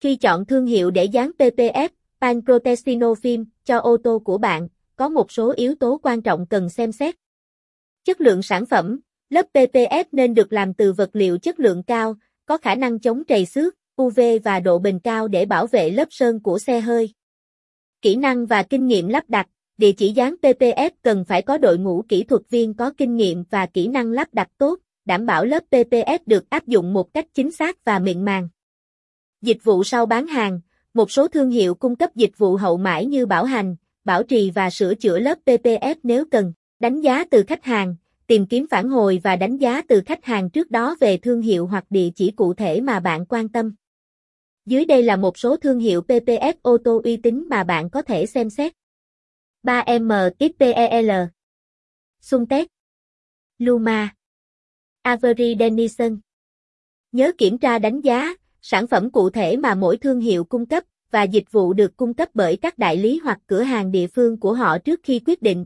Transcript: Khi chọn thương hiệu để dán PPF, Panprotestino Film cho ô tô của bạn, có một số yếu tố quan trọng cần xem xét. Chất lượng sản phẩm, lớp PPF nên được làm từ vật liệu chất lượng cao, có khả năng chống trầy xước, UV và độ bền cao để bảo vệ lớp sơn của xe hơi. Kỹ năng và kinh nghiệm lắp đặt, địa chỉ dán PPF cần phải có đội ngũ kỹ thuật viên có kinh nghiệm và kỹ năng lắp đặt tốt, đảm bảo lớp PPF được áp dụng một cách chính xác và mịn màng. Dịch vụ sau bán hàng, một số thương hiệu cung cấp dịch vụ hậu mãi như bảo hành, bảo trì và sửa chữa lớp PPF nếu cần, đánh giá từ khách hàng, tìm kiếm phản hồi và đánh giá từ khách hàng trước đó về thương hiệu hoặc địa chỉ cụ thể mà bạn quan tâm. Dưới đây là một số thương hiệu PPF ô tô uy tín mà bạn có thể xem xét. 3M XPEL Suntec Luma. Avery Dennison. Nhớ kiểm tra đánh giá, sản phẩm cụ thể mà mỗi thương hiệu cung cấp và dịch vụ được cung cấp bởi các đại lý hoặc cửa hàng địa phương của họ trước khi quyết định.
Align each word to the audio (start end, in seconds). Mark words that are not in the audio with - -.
Khi 0.00 0.16
chọn 0.16 0.46
thương 0.46 0.66
hiệu 0.66 0.90
để 0.90 1.04
dán 1.04 1.30
PPF, 1.38 1.88
Panprotestino 2.20 3.12
Film 3.12 3.44
cho 3.64 3.78
ô 3.78 3.96
tô 4.04 4.18
của 4.24 4.38
bạn, 4.38 4.68
có 4.96 5.08
một 5.08 5.32
số 5.32 5.52
yếu 5.56 5.74
tố 5.74 6.00
quan 6.02 6.22
trọng 6.22 6.46
cần 6.46 6.68
xem 6.68 6.92
xét. 6.92 7.14
Chất 8.04 8.20
lượng 8.20 8.42
sản 8.42 8.66
phẩm, 8.66 9.00
lớp 9.30 9.46
PPF 9.54 10.04
nên 10.12 10.34
được 10.34 10.52
làm 10.52 10.74
từ 10.74 10.92
vật 10.92 11.10
liệu 11.12 11.38
chất 11.38 11.60
lượng 11.60 11.82
cao, 11.82 12.14
có 12.46 12.58
khả 12.58 12.74
năng 12.74 12.98
chống 12.98 13.24
trầy 13.24 13.46
xước, 13.46 13.74
UV 14.02 14.20
và 14.44 14.60
độ 14.60 14.78
bền 14.78 14.98
cao 14.98 15.28
để 15.28 15.46
bảo 15.46 15.66
vệ 15.66 15.90
lớp 15.90 16.08
sơn 16.10 16.42
của 16.42 16.58
xe 16.58 16.80
hơi. 16.80 17.14
Kỹ 18.02 18.16
năng 18.16 18.46
và 18.46 18.62
kinh 18.62 18.86
nghiệm 18.86 19.08
lắp 19.08 19.24
đặt, 19.28 19.46
địa 19.78 19.92
chỉ 19.92 20.12
dán 20.12 20.34
PPF 20.42 20.90
cần 21.02 21.24
phải 21.24 21.42
có 21.42 21.58
đội 21.58 21.78
ngũ 21.78 22.04
kỹ 22.08 22.24
thuật 22.24 22.42
viên 22.50 22.74
có 22.74 22.92
kinh 22.96 23.16
nghiệm 23.16 23.44
và 23.50 23.66
kỹ 23.66 23.88
năng 23.88 24.12
lắp 24.12 24.28
đặt 24.32 24.48
tốt, 24.58 24.78
đảm 25.04 25.26
bảo 25.26 25.44
lớp 25.44 25.64
PPF 25.70 26.18
được 26.26 26.50
áp 26.50 26.66
dụng 26.66 26.92
một 26.92 27.14
cách 27.14 27.26
chính 27.34 27.50
xác 27.50 27.84
và 27.84 27.98
mịn 27.98 28.24
màng. 28.24 28.48
Dịch 29.42 29.64
vụ 29.64 29.84
sau 29.84 30.06
bán 30.06 30.26
hàng, 30.26 30.60
một 30.94 31.10
số 31.10 31.28
thương 31.28 31.50
hiệu 31.50 31.74
cung 31.74 31.96
cấp 31.96 32.10
dịch 32.14 32.38
vụ 32.38 32.56
hậu 32.56 32.76
mãi 32.76 33.06
như 33.06 33.26
bảo 33.26 33.44
hành, 33.44 33.76
bảo 34.04 34.22
trì 34.22 34.50
và 34.50 34.70
sửa 34.70 34.94
chữa 34.94 35.18
lớp 35.18 35.38
PPF 35.46 35.94
nếu 36.02 36.24
cần, 36.30 36.52
đánh 36.78 37.00
giá 37.00 37.24
từ 37.30 37.42
khách 37.42 37.64
hàng, 37.64 37.96
tìm 38.26 38.46
kiếm 38.46 38.66
phản 38.70 38.88
hồi 38.88 39.20
và 39.24 39.36
đánh 39.36 39.56
giá 39.56 39.82
từ 39.88 40.02
khách 40.06 40.24
hàng 40.24 40.50
trước 40.50 40.70
đó 40.70 40.96
về 41.00 41.16
thương 41.16 41.42
hiệu 41.42 41.66
hoặc 41.66 41.84
địa 41.90 42.10
chỉ 42.16 42.30
cụ 42.30 42.54
thể 42.54 42.80
mà 42.80 43.00
bạn 43.00 43.26
quan 43.28 43.48
tâm. 43.48 43.74
Dưới 44.66 44.84
đây 44.84 45.02
là 45.02 45.16
một 45.16 45.38
số 45.38 45.56
thương 45.56 45.78
hiệu 45.78 46.02
PPF 46.08 46.54
ô 46.62 46.78
tô 46.84 47.00
uy 47.04 47.16
tín 47.16 47.46
mà 47.50 47.64
bạn 47.64 47.90
có 47.90 48.02
thể 48.02 48.26
xem 48.26 48.50
xét. 48.50 48.72
3M 49.62 50.30
XPEL 50.38 51.10
Suntec 52.20 52.68
Luma. 53.58 54.14
Avery 55.02 55.56
Dennison. 55.58 56.18
Nhớ 57.12 57.32
kiểm 57.38 57.58
tra 57.58 57.78
đánh 57.78 58.00
giá, 58.00 58.34
sản 58.62 58.86
phẩm 58.86 59.10
cụ 59.10 59.30
thể 59.30 59.56
mà 59.56 59.74
mỗi 59.74 59.96
thương 59.96 60.20
hiệu 60.20 60.44
cung 60.44 60.66
cấp 60.66 60.84
và 61.10 61.22
dịch 61.22 61.52
vụ 61.52 61.72
được 61.72 61.96
cung 61.96 62.14
cấp 62.14 62.28
bởi 62.34 62.56
các 62.56 62.78
đại 62.78 62.96
lý 62.96 63.20
hoặc 63.24 63.38
cửa 63.46 63.62
hàng 63.62 63.92
địa 63.92 64.06
phương 64.06 64.40
của 64.40 64.52
họ 64.54 64.78
trước 64.78 65.00
khi 65.02 65.20
quyết 65.26 65.42
định. 65.42 65.64